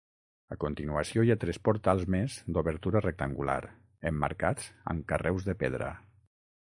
A 0.53 0.55
continuació 0.61 1.25
hi 1.25 1.33
ha 1.33 1.37
tres 1.43 1.59
portals 1.67 2.07
més 2.15 2.37
d'obertura 2.55 3.03
rectangular, 3.07 3.59
emmarcats 4.13 4.71
amb 4.95 5.07
carreus 5.13 5.47
de 5.51 5.57
pedra. 5.65 5.93